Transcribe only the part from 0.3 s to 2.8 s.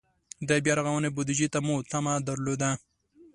د بیا رغونې بودجې ته مو تمه درلوده.